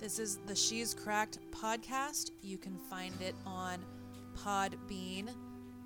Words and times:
This 0.00 0.18
is 0.18 0.38
the 0.46 0.56
She's 0.56 0.94
Cracked 0.94 1.38
podcast. 1.50 2.30
You 2.40 2.56
can 2.56 2.78
find 2.78 3.12
it 3.20 3.34
on 3.44 3.84
Podbean. 4.34 5.28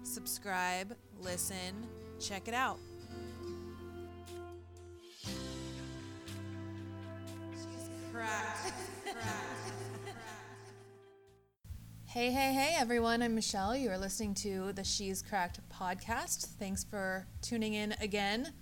Subscribe, 0.04 0.94
listen, 1.20 1.84
check 2.20 2.46
it 2.46 2.54
out. 2.54 2.78
She's 7.50 7.90
cracked. 8.12 8.72
Hey, 12.04 12.30
hey, 12.30 12.52
hey, 12.52 12.76
everyone. 12.78 13.20
I'm 13.20 13.34
Michelle. 13.34 13.74
You 13.74 13.90
are 13.90 13.98
listening 13.98 14.34
to 14.34 14.72
the 14.74 14.84
She's 14.84 15.22
Cracked 15.22 15.58
podcast. 15.68 16.46
Thanks 16.60 16.84
for 16.84 17.26
tuning 17.42 17.74
in 17.74 17.96
again. 18.00 18.52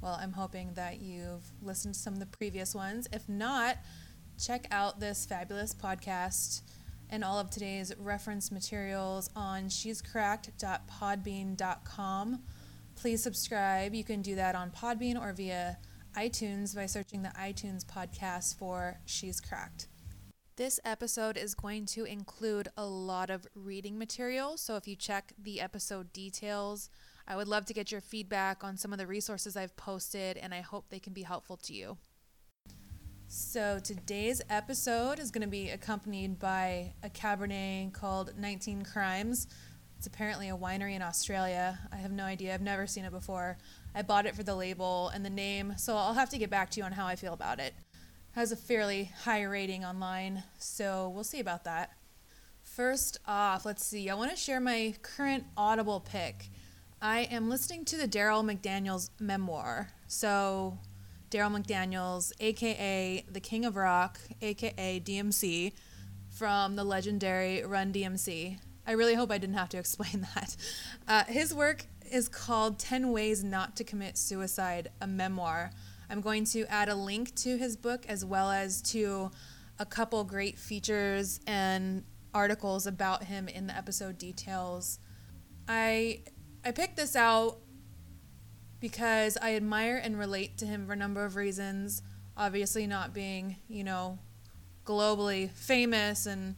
Well, 0.00 0.18
I'm 0.20 0.32
hoping 0.32 0.74
that 0.74 1.00
you've 1.00 1.44
listened 1.62 1.94
to 1.94 2.00
some 2.00 2.14
of 2.14 2.18
the 2.18 2.26
previous 2.26 2.74
ones. 2.74 3.06
If 3.12 3.28
not, 3.28 3.76
check 4.40 4.66
out 4.70 5.00
this 5.00 5.26
fabulous 5.26 5.74
podcast 5.74 6.62
and 7.10 7.22
all 7.22 7.38
of 7.38 7.50
today's 7.50 7.92
reference 7.98 8.50
materials 8.50 9.28
on 9.36 9.64
shescracked.podbean.com. 9.64 12.42
Please 12.96 13.22
subscribe. 13.22 13.94
You 13.94 14.04
can 14.04 14.22
do 14.22 14.34
that 14.36 14.54
on 14.54 14.70
Podbean 14.70 15.20
or 15.20 15.34
via 15.34 15.76
iTunes 16.16 16.74
by 16.74 16.86
searching 16.86 17.20
the 17.22 17.28
iTunes 17.30 17.84
podcast 17.84 18.56
for 18.56 18.98
She's 19.04 19.40
Cracked. 19.40 19.88
This 20.56 20.80
episode 20.84 21.36
is 21.36 21.54
going 21.54 21.86
to 21.86 22.04
include 22.04 22.68
a 22.76 22.86
lot 22.86 23.30
of 23.30 23.46
reading 23.54 23.98
material, 23.98 24.56
so 24.56 24.76
if 24.76 24.86
you 24.86 24.94
check 24.96 25.32
the 25.42 25.60
episode 25.60 26.12
details, 26.12 26.90
I 27.26 27.34
would 27.36 27.48
love 27.48 27.64
to 27.66 27.74
get 27.74 27.92
your 27.92 28.00
feedback 28.00 28.64
on 28.64 28.76
some 28.76 28.92
of 28.92 28.98
the 28.98 29.06
resources 29.06 29.56
I've 29.56 29.76
posted, 29.76 30.36
and 30.36 30.52
I 30.52 30.60
hope 30.60 30.90
they 30.90 30.98
can 30.98 31.14
be 31.14 31.22
helpful 31.22 31.56
to 31.58 31.72
you. 31.72 31.96
So, 33.32 33.78
today's 33.78 34.42
episode 34.50 35.20
is 35.20 35.30
going 35.30 35.42
to 35.42 35.48
be 35.48 35.70
accompanied 35.70 36.40
by 36.40 36.94
a 37.04 37.08
Cabernet 37.08 37.92
called 37.92 38.32
19 38.36 38.82
Crimes. 38.82 39.46
It's 39.96 40.08
apparently 40.08 40.48
a 40.48 40.56
winery 40.56 40.96
in 40.96 41.02
Australia. 41.02 41.78
I 41.92 41.96
have 41.98 42.10
no 42.10 42.24
idea, 42.24 42.52
I've 42.52 42.60
never 42.60 42.88
seen 42.88 43.04
it 43.04 43.12
before. 43.12 43.56
I 43.94 44.02
bought 44.02 44.26
it 44.26 44.34
for 44.34 44.42
the 44.42 44.56
label 44.56 45.10
and 45.14 45.24
the 45.24 45.30
name, 45.30 45.74
so 45.76 45.96
I'll 45.96 46.14
have 46.14 46.30
to 46.30 46.38
get 46.38 46.50
back 46.50 46.70
to 46.70 46.80
you 46.80 46.84
on 46.84 46.90
how 46.90 47.06
I 47.06 47.14
feel 47.14 47.32
about 47.32 47.60
it 47.60 47.72
has 48.32 48.50
a 48.50 48.56
fairly 48.56 49.12
high 49.22 49.42
rating 49.42 49.84
online, 49.84 50.42
so 50.58 51.08
we'll 51.14 51.22
see 51.22 51.40
about 51.40 51.64
that. 51.64 51.92
First 52.62 53.18
off, 53.26 53.64
let's 53.64 53.84
see. 53.84 54.10
I 54.10 54.14
want 54.14 54.30
to 54.30 54.36
share 54.36 54.60
my 54.60 54.94
current 55.02 55.44
Audible 55.56 56.00
pick. 56.00 56.48
I 57.02 57.20
am 57.22 57.48
listening 57.48 57.84
to 57.86 57.96
the 57.96 58.06
Darryl 58.06 58.44
McDaniels 58.44 59.10
memoir. 59.18 59.90
So, 60.06 60.78
Darryl 61.30 61.56
McDaniels, 61.56 62.32
aka 62.40 63.24
the 63.30 63.40
King 63.40 63.64
of 63.64 63.76
Rock, 63.76 64.18
aka 64.42 65.00
DMC, 65.00 65.72
from 66.28 66.76
the 66.76 66.84
legendary 66.84 67.64
Run 67.64 67.92
DMC. 67.92 68.58
I 68.86 68.92
really 68.92 69.14
hope 69.14 69.30
I 69.30 69.38
didn't 69.38 69.56
have 69.56 69.68
to 69.70 69.78
explain 69.78 70.26
that. 70.34 70.56
Uh, 71.06 71.24
his 71.24 71.54
work 71.54 71.84
is 72.10 72.28
called 72.28 72.78
10 72.78 73.12
Ways 73.12 73.44
Not 73.44 73.76
to 73.76 73.84
Commit 73.84 74.18
Suicide, 74.18 74.88
a 75.00 75.06
memoir. 75.06 75.70
I'm 76.08 76.20
going 76.20 76.44
to 76.46 76.66
add 76.66 76.88
a 76.88 76.96
link 76.96 77.36
to 77.36 77.56
his 77.56 77.76
book 77.76 78.04
as 78.08 78.24
well 78.24 78.50
as 78.50 78.82
to 78.90 79.30
a 79.78 79.86
couple 79.86 80.24
great 80.24 80.58
features 80.58 81.38
and 81.46 82.02
articles 82.34 82.86
about 82.86 83.24
him 83.24 83.46
in 83.46 83.68
the 83.68 83.76
episode 83.76 84.18
details. 84.18 84.98
I 85.68 86.22
I 86.64 86.72
picked 86.72 86.96
this 86.96 87.14
out 87.14 87.58
because 88.80 89.36
I 89.40 89.54
admire 89.54 90.00
and 90.02 90.18
relate 90.18 90.58
to 90.58 90.66
him 90.66 90.86
for 90.86 90.94
a 90.94 90.96
number 90.96 91.24
of 91.24 91.36
reasons. 91.36 92.02
Obviously, 92.36 92.86
not 92.86 93.12
being, 93.12 93.56
you 93.68 93.84
know, 93.84 94.18
globally 94.84 95.50
famous, 95.50 96.26
and 96.26 96.56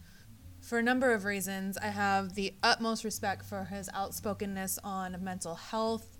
for 0.61 0.79
a 0.79 0.83
number 0.83 1.11
of 1.13 1.25
reasons, 1.25 1.77
I 1.77 1.87
have 1.87 2.35
the 2.35 2.53
utmost 2.63 3.03
respect 3.03 3.45
for 3.45 3.65
his 3.65 3.89
outspokenness 3.93 4.79
on 4.83 5.21
mental 5.21 5.55
health 5.55 6.17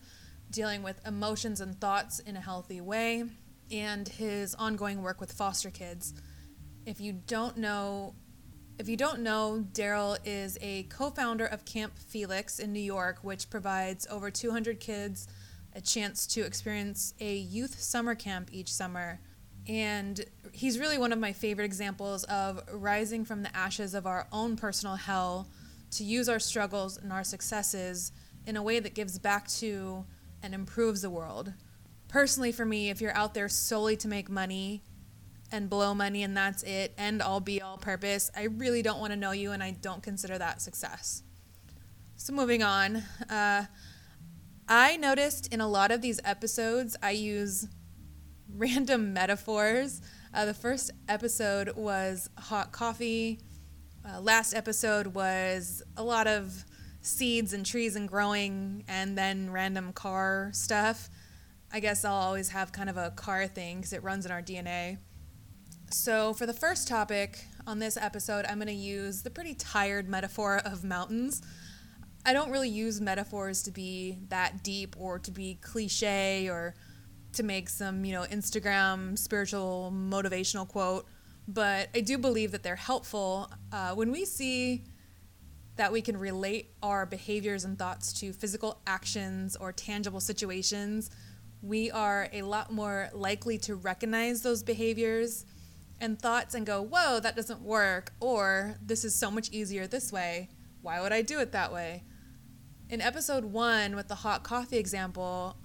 dealing 0.51 0.83
with 0.83 0.99
emotions 1.07 1.61
and 1.61 1.79
thoughts 1.79 2.19
in 2.19 2.35
a 2.35 2.41
healthy 2.41 2.81
way, 2.81 3.23
and 3.71 4.07
his 4.07 4.53
ongoing 4.55 5.01
work 5.01 5.21
with 5.21 5.31
foster 5.31 5.69
kids. 5.69 6.13
If 6.85 6.99
you 6.99 7.13
don't 7.13 7.57
know, 7.57 8.13
if 8.77 8.89
you 8.89 8.97
don't 8.97 9.21
know, 9.21 9.65
Darryl 9.71 10.17
is 10.25 10.57
a 10.61 10.83
co-founder 10.83 11.45
of 11.45 11.63
Camp 11.63 11.97
Felix 11.97 12.59
in 12.59 12.73
New 12.73 12.81
York, 12.81 13.19
which 13.21 13.49
provides 13.49 14.05
over 14.11 14.29
200 14.29 14.79
kids 14.79 15.27
a 15.75 15.81
chance 15.81 16.27
to 16.27 16.41
experience 16.41 17.13
a 17.19 17.35
youth 17.35 17.79
summer 17.79 18.15
camp 18.15 18.49
each 18.51 18.71
summer. 18.71 19.19
And 19.67 20.23
he's 20.51 20.79
really 20.79 20.97
one 20.97 21.13
of 21.13 21.19
my 21.19 21.33
favorite 21.33 21.65
examples 21.65 22.23
of 22.25 22.61
rising 22.71 23.25
from 23.25 23.43
the 23.43 23.55
ashes 23.55 23.93
of 23.93 24.05
our 24.05 24.27
own 24.31 24.55
personal 24.55 24.95
hell 24.95 25.47
to 25.91 26.03
use 26.03 26.27
our 26.27 26.39
struggles 26.39 26.97
and 26.97 27.13
our 27.13 27.23
successes 27.23 28.11
in 28.45 28.57
a 28.57 28.63
way 28.63 28.79
that 28.79 28.93
gives 28.93 29.17
back 29.17 29.47
to 29.47 30.05
and 30.41 30.53
improves 30.53 31.01
the 31.01 31.09
world. 31.09 31.53
Personally, 32.07 32.51
for 32.51 32.65
me, 32.65 32.89
if 32.89 33.01
you're 33.01 33.15
out 33.15 33.33
there 33.33 33.49
solely 33.49 33.95
to 33.97 34.07
make 34.07 34.29
money 34.29 34.83
and 35.51 35.69
blow 35.69 35.93
money 35.93 36.23
and 36.23 36.35
that's 36.35 36.63
it, 36.63 36.93
end 36.97 37.21
all 37.21 37.39
be 37.39 37.61
all 37.61 37.77
purpose, 37.77 38.29
I 38.35 38.43
really 38.43 38.81
don't 38.81 38.99
want 38.99 39.13
to 39.13 39.17
know 39.17 39.31
you 39.31 39.51
and 39.51 39.63
I 39.63 39.71
don't 39.71 40.03
consider 40.03 40.37
that 40.37 40.61
success. 40.61 41.23
So, 42.17 42.33
moving 42.33 42.63
on, 42.63 42.97
uh, 43.29 43.65
I 44.67 44.97
noticed 44.97 45.53
in 45.53 45.61
a 45.61 45.67
lot 45.67 45.91
of 45.91 46.01
these 46.01 46.19
episodes, 46.23 46.95
I 47.03 47.11
use 47.11 47.67
random 48.55 49.13
metaphors. 49.13 50.01
Uh, 50.33 50.45
the 50.45 50.53
first 50.53 50.91
episode 51.07 51.75
was 51.75 52.29
hot 52.37 52.71
coffee. 52.71 53.39
Uh, 54.07 54.19
last 54.19 54.53
episode 54.53 55.07
was 55.07 55.83
a 55.97 56.03
lot 56.03 56.27
of 56.27 56.65
seeds 57.01 57.53
and 57.53 57.65
trees 57.65 57.95
and 57.95 58.07
growing 58.07 58.83
and 58.87 59.17
then 59.17 59.51
random 59.51 59.91
car 59.91 60.49
stuff. 60.53 61.09
I 61.71 61.79
guess 61.79 62.05
I'll 62.05 62.13
always 62.13 62.49
have 62.49 62.71
kind 62.71 62.89
of 62.89 62.97
a 62.97 63.11
car 63.11 63.47
thing 63.47 63.77
because 63.77 63.93
it 63.93 64.03
runs 64.03 64.25
in 64.25 64.31
our 64.31 64.41
DNA. 64.41 64.99
So, 65.89 66.33
for 66.33 66.45
the 66.45 66.53
first 66.53 66.87
topic 66.87 67.45
on 67.67 67.79
this 67.79 67.97
episode, 67.97 68.45
I'm 68.47 68.57
going 68.57 68.67
to 68.67 68.73
use 68.73 69.21
the 69.21 69.29
pretty 69.29 69.53
tired 69.53 70.09
metaphor 70.09 70.57
of 70.57 70.83
mountains. 70.83 71.41
I 72.25 72.33
don't 72.33 72.51
really 72.51 72.69
use 72.69 73.01
metaphors 73.01 73.63
to 73.63 73.71
be 73.71 74.19
that 74.29 74.63
deep 74.63 74.95
or 74.97 75.19
to 75.19 75.31
be 75.31 75.55
cliche 75.61 76.47
or 76.49 76.73
to 77.33 77.43
make 77.43 77.67
some, 77.67 78.05
you 78.05 78.13
know, 78.13 78.23
Instagram 78.23 79.17
spiritual 79.17 79.91
motivational 79.93 80.67
quote, 80.67 81.05
but 81.47 81.89
I 81.93 81.99
do 81.99 82.17
believe 82.17 82.51
that 82.51 82.63
they're 82.63 82.75
helpful. 82.75 83.51
Uh, 83.71 83.93
when 83.93 84.11
we 84.11 84.23
see 84.23 84.85
that 85.75 85.91
we 85.91 86.01
can 86.01 86.15
relate 86.15 86.71
our 86.81 87.05
behaviors 87.05 87.65
and 87.65 87.77
thoughts 87.77 88.13
to 88.13 88.31
physical 88.31 88.81
actions 88.85 89.55
or 89.55 89.71
tangible 89.71 90.19
situations, 90.19 91.09
we 91.61 91.89
are 91.91 92.29
a 92.31 92.43
lot 92.43 92.71
more 92.71 93.09
likely 93.13 93.57
to 93.57 93.75
recognize 93.75 94.43
those 94.43 94.63
behaviors 94.63 95.45
and 95.99 96.21
thoughts 96.21 96.53
and 96.53 96.65
go, 96.65 96.81
whoa, 96.81 97.19
that 97.19 97.35
doesn't 97.35 97.61
work, 97.61 98.13
or 98.19 98.75
this 98.81 99.03
is 99.03 99.15
so 99.15 99.31
much 99.31 99.49
easier 99.51 99.87
this 99.87 100.11
way. 100.11 100.49
Why 100.81 101.01
would 101.01 101.13
I 101.13 101.21
do 101.21 101.39
it 101.39 101.51
that 101.53 101.73
way? 101.73 102.03
In 102.89 103.01
episode 103.01 103.45
one, 103.45 103.95
with 103.95 104.07
the 104.07 104.15
hot 104.15 104.43
coffee 104.43 104.77
example, 104.77 105.57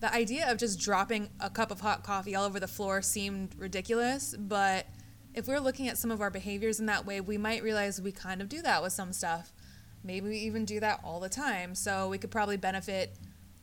the 0.00 0.12
idea 0.12 0.50
of 0.50 0.58
just 0.58 0.78
dropping 0.78 1.30
a 1.40 1.50
cup 1.50 1.70
of 1.70 1.80
hot 1.80 2.02
coffee 2.02 2.34
all 2.34 2.44
over 2.44 2.60
the 2.60 2.68
floor 2.68 3.02
seemed 3.02 3.54
ridiculous, 3.56 4.34
but 4.38 4.86
if 5.34 5.46
we're 5.46 5.60
looking 5.60 5.88
at 5.88 5.98
some 5.98 6.10
of 6.10 6.20
our 6.20 6.30
behaviors 6.30 6.80
in 6.80 6.86
that 6.86 7.06
way, 7.06 7.20
we 7.20 7.38
might 7.38 7.62
realize 7.62 8.00
we 8.00 8.12
kind 8.12 8.42
of 8.42 8.48
do 8.48 8.60
that 8.62 8.82
with 8.82 8.92
some 8.92 9.12
stuff. 9.12 9.52
Maybe 10.02 10.28
we 10.28 10.38
even 10.38 10.64
do 10.64 10.80
that 10.80 11.00
all 11.04 11.20
the 11.20 11.28
time. 11.28 11.74
So 11.74 12.08
we 12.08 12.18
could 12.18 12.30
probably 12.30 12.56
benefit 12.56 13.16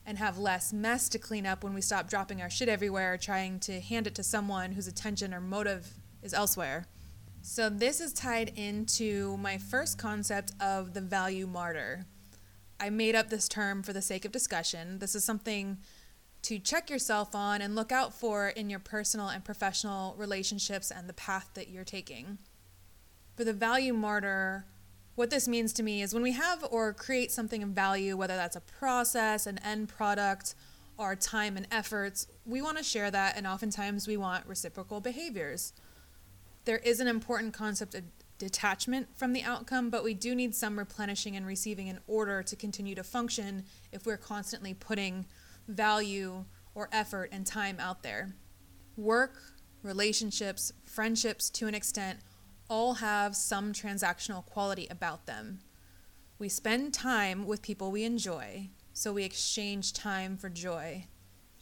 and 0.06 0.18
have 0.18 0.38
less 0.38 0.72
mess 0.72 1.10
to 1.10 1.20
clean 1.20 1.46
up 1.46 1.64
when 1.64 1.74
we 1.74 1.82
stop 1.82 2.10
dropping 2.10 2.42
our 2.42 2.50
shit 2.50 2.70
everywhere, 2.70 3.18
trying 3.18 3.60
to 3.62 3.80
hand 3.80 4.08
it 4.08 4.16
to 4.16 4.24
someone 4.24 4.74
whose 4.74 4.88
attention 4.88 5.34
or 5.34 5.42
motive 5.42 5.90
is 6.22 6.34
elsewhere. 6.34 6.86
So, 7.42 7.70
this 7.70 8.02
is 8.02 8.14
tied 8.14 8.54
into 8.56 9.38
my 9.38 9.58
first 9.58 9.98
concept 9.98 10.52
of 10.60 10.94
the 10.94 11.02
value 11.02 11.46
martyr. 11.46 12.06
I 12.80 12.90
made 12.90 13.16
up 13.16 13.30
this 13.30 13.48
term 13.48 13.84
for 13.84 13.94
the 13.94 14.02
sake 14.02 14.26
of 14.26 14.32
discussion. 14.32 15.00
This 15.00 15.16
is 15.16 15.24
something 15.24 15.78
to 16.44 16.60
check 16.60 16.90
yourself 16.90 17.34
on 17.34 17.62
and 17.62 17.76
look 17.76 17.92
out 17.92 18.14
for 18.14 18.50
in 18.50 18.70
your 18.70 18.80
personal 18.80 19.30
and 19.30 19.44
professional 19.44 20.14
relationships 20.18 20.92
and 20.92 21.10
the 21.10 21.14
path 21.14 21.50
that 21.56 21.70
you're 21.70 21.84
taking. 21.84 22.38
For 23.36 23.44
the 23.44 23.54
value 23.54 23.94
martyr, 23.94 24.66
what 25.16 25.30
this 25.30 25.48
means 25.48 25.74
to 25.74 25.84
me 25.84 26.02
is 26.02 26.14
when 26.14 26.22
we 26.22 26.34
have 26.34 26.66
or 26.70 26.94
create 26.94 27.32
something 27.32 27.64
of 27.64 27.70
value, 27.70 28.16
whether 28.16 28.36
that's 28.36 28.56
a 28.56 28.62
process, 28.62 29.48
an 29.48 29.58
end 29.60 29.90
product, 29.90 30.56
our 31.00 31.16
time 31.16 31.58
and 31.58 31.68
efforts, 31.72 32.28
we 32.46 32.62
want 32.62 32.78
to 32.78 32.84
share 32.84 33.10
that, 33.12 33.38
and 33.38 33.48
oftentimes 33.48 34.08
we 34.08 34.18
want 34.18 34.46
reciprocal 34.46 35.02
behaviors. 35.02 35.74
There 36.66 36.78
is 36.78 37.00
an 37.00 37.08
important 37.08 37.54
concept 37.54 37.96
detachment 38.38 39.16
from 39.16 39.34
the 39.34 39.44
outcome, 39.44 39.90
but 39.90 40.04
we 40.04 40.14
do 40.14 40.36
need 40.36 40.54
some 40.54 40.78
replenishing 40.78 41.36
and 41.36 41.46
receiving 41.46 41.88
in 41.88 42.00
order 42.08 42.44
to 42.44 42.56
continue 42.56 42.96
to 42.96 43.04
function 43.04 43.64
if 43.92 44.06
we're 44.06 44.18
constantly 44.18 44.74
putting 44.74 45.26
value 45.68 46.46
or 46.74 46.90
effort 46.92 47.30
and 47.32 47.46
time 47.46 47.78
out 47.80 48.04
there. 48.04 48.36
Work, 48.98 49.42
relationships, 49.82 50.72
friendships 50.84 51.50
to 51.52 51.68
an 51.68 51.76
extent, 51.76 52.20
all 52.70 52.96
have 52.96 53.36
some 53.36 53.72
transactional 53.72 54.46
quality 54.46 54.88
about 54.90 55.26
them. 55.26 55.60
We 56.38 56.50
spend 56.50 56.94
time 56.94 57.46
with 57.46 57.62
people 57.62 57.92
we 57.92 58.04
enjoy, 58.04 58.70
so 58.92 59.14
we 59.14 59.24
exchange 59.24 59.94
time 59.94 60.36
for 60.38 60.50
joy. 60.50 61.06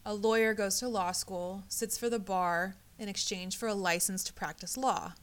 A 0.05 0.13
lawyer 0.13 0.53
goes 0.53 0.79
to 0.79 0.87
law 0.87 1.11
school, 1.11 1.63
sits 1.67 1.97
for 1.97 2.09
the 2.09 2.19
bar 2.19 2.75
in 2.97 3.07
exchange 3.07 3.57
for 3.57 3.67
a 3.67 3.73
license 3.73 4.23
to 4.25 4.33
practice 4.33 4.77
law. 4.77 5.13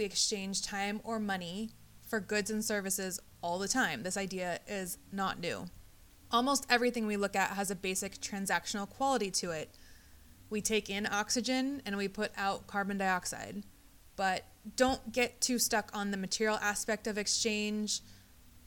We 0.00 0.06
exchange 0.06 0.62
time 0.62 1.02
or 1.04 1.20
money 1.20 1.72
for 2.08 2.20
goods 2.20 2.50
and 2.50 2.64
services 2.64 3.20
all 3.42 3.58
the 3.58 3.68
time. 3.68 4.02
This 4.02 4.16
idea 4.16 4.60
is 4.66 4.96
not 5.12 5.38
new. 5.38 5.66
Almost 6.30 6.64
everything 6.70 7.06
we 7.06 7.18
look 7.18 7.36
at 7.36 7.50
has 7.50 7.70
a 7.70 7.74
basic 7.74 8.18
transactional 8.18 8.88
quality 8.88 9.30
to 9.32 9.50
it. 9.50 9.76
We 10.48 10.62
take 10.62 10.88
in 10.88 11.06
oxygen 11.06 11.82
and 11.84 11.98
we 11.98 12.08
put 12.08 12.32
out 12.38 12.66
carbon 12.66 12.96
dioxide. 12.96 13.62
But 14.16 14.46
don't 14.74 15.12
get 15.12 15.38
too 15.42 15.58
stuck 15.58 15.90
on 15.92 16.12
the 16.12 16.16
material 16.16 16.56
aspect 16.62 17.06
of 17.06 17.18
exchange, 17.18 18.00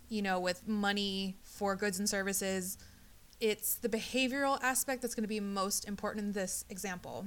you 0.09 0.21
know, 0.21 0.39
with 0.39 0.67
money 0.67 1.37
for 1.41 1.75
goods 1.75 1.97
and 1.97 2.07
services. 2.07 2.77
It's 3.39 3.73
the 3.73 3.89
behavioral 3.89 4.61
aspect 4.61 5.01
that's 5.01 5.15
going 5.15 5.23
to 5.23 5.27
be 5.27 5.39
most 5.39 5.87
important 5.87 6.25
in 6.25 6.31
this 6.33 6.63
example. 6.69 7.25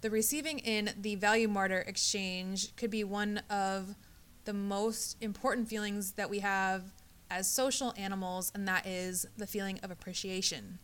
The 0.00 0.10
receiving 0.10 0.60
in 0.60 0.90
the 1.00 1.16
value 1.16 1.48
martyr 1.48 1.84
exchange 1.86 2.76
could 2.76 2.90
be 2.90 3.02
one 3.02 3.42
of 3.50 3.96
the 4.44 4.52
most 4.52 5.16
important 5.20 5.68
feelings 5.68 6.12
that 6.12 6.30
we 6.30 6.38
have 6.38 6.92
as 7.30 7.50
social 7.50 7.92
animals, 7.96 8.52
and 8.54 8.66
that 8.68 8.86
is 8.86 9.26
the 9.36 9.46
feeling 9.46 9.80
of 9.82 9.90
appreciation. 9.90 10.78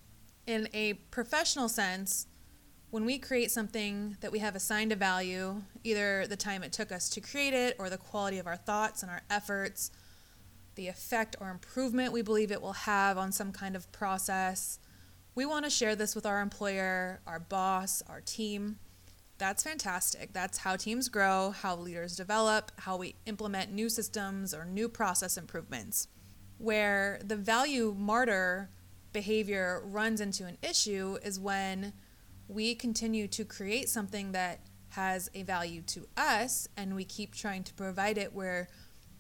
In 0.46 0.68
a 0.74 0.94
professional 0.94 1.68
sense, 1.68 2.26
when 2.90 3.04
we 3.04 3.18
create 3.18 3.50
something 3.50 4.16
that 4.20 4.30
we 4.30 4.40
have 4.40 4.54
assigned 4.54 4.92
a 4.92 4.96
value, 4.96 5.62
either 5.82 6.26
the 6.26 6.36
time 6.36 6.62
it 6.62 6.72
took 6.72 6.92
us 6.92 7.08
to 7.10 7.20
create 7.20 7.54
it 7.54 7.76
or 7.78 7.88
the 7.88 7.96
quality 7.96 8.38
of 8.38 8.46
our 8.46 8.56
thoughts 8.56 9.02
and 9.02 9.10
our 9.10 9.22
efforts, 9.30 9.90
the 10.74 10.88
effect 10.88 11.36
or 11.40 11.50
improvement 11.50 12.12
we 12.12 12.22
believe 12.22 12.50
it 12.50 12.60
will 12.60 12.72
have 12.72 13.16
on 13.16 13.32
some 13.32 13.52
kind 13.52 13.76
of 13.76 13.90
process, 13.92 14.78
we 15.34 15.46
want 15.46 15.64
to 15.64 15.70
share 15.70 15.96
this 15.96 16.14
with 16.14 16.26
our 16.26 16.40
employer, 16.40 17.20
our 17.26 17.40
boss, 17.40 18.02
our 18.08 18.20
team. 18.20 18.78
That's 19.38 19.64
fantastic. 19.64 20.32
That's 20.32 20.58
how 20.58 20.76
teams 20.76 21.08
grow, 21.08 21.50
how 21.50 21.76
leaders 21.76 22.16
develop, 22.16 22.70
how 22.78 22.96
we 22.96 23.16
implement 23.26 23.72
new 23.72 23.88
systems 23.88 24.54
or 24.54 24.64
new 24.64 24.88
process 24.88 25.36
improvements. 25.36 26.08
Where 26.58 27.20
the 27.24 27.36
value 27.36 27.94
martyr 27.98 28.70
behavior 29.12 29.82
runs 29.84 30.20
into 30.20 30.46
an 30.46 30.58
issue 30.62 31.18
is 31.22 31.40
when 31.40 31.92
we 32.46 32.74
continue 32.74 33.26
to 33.28 33.44
create 33.44 33.88
something 33.88 34.32
that 34.32 34.60
has 34.90 35.28
a 35.34 35.42
value 35.42 35.82
to 35.82 36.06
us 36.16 36.68
and 36.76 36.94
we 36.94 37.04
keep 37.04 37.34
trying 37.34 37.64
to 37.64 37.74
provide 37.74 38.18
it 38.18 38.32
where 38.32 38.68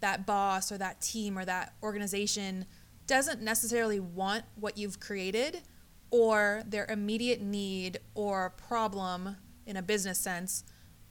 that 0.00 0.26
boss 0.26 0.70
or 0.70 0.78
that 0.78 1.00
team 1.00 1.36
or 1.36 1.44
that 1.44 1.74
organization 1.82 2.66
doesn't 3.06 3.40
necessarily 3.40 3.98
want 3.98 4.44
what 4.54 4.78
you've 4.78 5.00
created 5.00 5.62
or 6.10 6.62
their 6.66 6.86
immediate 6.86 7.40
need 7.40 7.98
or 8.14 8.50
problem 8.50 9.36
in 9.66 9.76
a 9.76 9.82
business 9.82 10.18
sense 10.18 10.64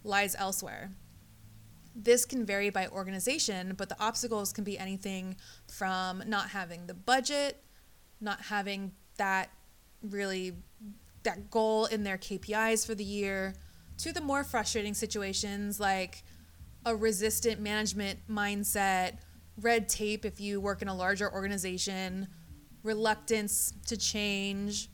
lies 0.03 0.35
elsewhere. 0.37 0.91
This 1.95 2.25
can 2.25 2.45
vary 2.45 2.69
by 2.69 2.87
organization, 2.87 3.75
but 3.77 3.89
the 3.89 4.01
obstacles 4.01 4.51
can 4.51 4.63
be 4.63 4.77
anything 4.77 5.35
from 5.71 6.23
not 6.25 6.49
having 6.49 6.87
the 6.87 6.93
budget, 6.93 7.63
not 8.19 8.41
having 8.41 8.93
that 9.17 9.49
really 10.01 10.53
that 11.23 11.49
goal 11.49 11.85
in 11.85 12.03
their 12.03 12.17
KPIs 12.17 12.85
for 12.85 12.95
the 12.95 13.03
year 13.03 13.53
to 13.97 14.11
the 14.11 14.21
more 14.21 14.43
frustrating 14.43 14.93
situations 14.93 15.79
like 15.79 16.23
a 16.85 16.95
resistant 16.95 17.61
management 17.61 18.19
mindset, 18.29 19.19
red 19.61 19.87
tape 19.87 20.25
if 20.25 20.41
you 20.41 20.59
work 20.59 20.81
in 20.81 20.87
a 20.87 20.95
larger 20.95 21.31
organization, 21.31 22.27
reluctance 22.83 23.73
to 23.87 23.95
change. 23.95 24.89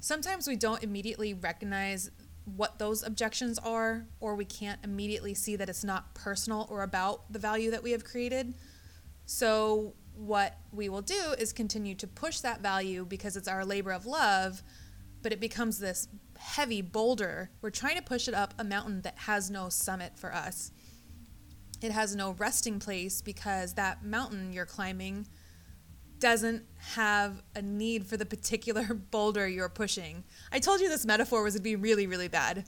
Sometimes 0.00 0.48
we 0.48 0.56
don't 0.56 0.82
immediately 0.82 1.34
recognize 1.34 2.10
what 2.44 2.78
those 2.78 3.02
objections 3.02 3.58
are, 3.58 4.06
or 4.20 4.34
we 4.34 4.44
can't 4.44 4.80
immediately 4.82 5.34
see 5.34 5.56
that 5.56 5.68
it's 5.68 5.84
not 5.84 6.14
personal 6.14 6.66
or 6.70 6.82
about 6.82 7.32
the 7.32 7.38
value 7.38 7.70
that 7.70 7.82
we 7.82 7.92
have 7.92 8.04
created. 8.04 8.54
So, 9.26 9.94
what 10.14 10.58
we 10.72 10.88
will 10.88 11.02
do 11.02 11.34
is 11.38 11.52
continue 11.52 11.94
to 11.94 12.06
push 12.06 12.40
that 12.40 12.60
value 12.60 13.06
because 13.06 13.36
it's 13.36 13.48
our 13.48 13.64
labor 13.64 13.92
of 13.92 14.04
love 14.04 14.62
but 15.22 15.32
it 15.32 15.40
becomes 15.40 15.78
this 15.78 16.08
heavy 16.36 16.82
boulder. 16.82 17.50
We're 17.62 17.70
trying 17.70 17.96
to 17.96 18.02
push 18.02 18.28
it 18.28 18.34
up 18.34 18.54
a 18.58 18.64
mountain 18.64 19.02
that 19.02 19.18
has 19.18 19.50
no 19.50 19.68
summit 19.68 20.18
for 20.18 20.34
us. 20.34 20.72
It 21.80 21.92
has 21.92 22.14
no 22.14 22.32
resting 22.32 22.78
place 22.78 23.22
because 23.22 23.74
that 23.74 24.04
mountain 24.04 24.52
you're 24.52 24.66
climbing 24.66 25.26
doesn't 26.22 26.62
have 26.94 27.42
a 27.56 27.60
need 27.60 28.06
for 28.06 28.16
the 28.16 28.24
particular 28.24 28.94
boulder 29.10 29.48
you're 29.48 29.68
pushing. 29.68 30.22
I 30.52 30.60
told 30.60 30.80
you 30.80 30.88
this 30.88 31.04
metaphor 31.04 31.42
was 31.42 31.54
going 31.54 31.62
to 31.62 31.64
be 31.64 31.74
really, 31.74 32.06
really 32.06 32.28
bad. 32.28 32.64